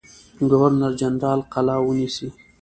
[0.49, 2.27] ګورنر جنرال قلا ونیسي.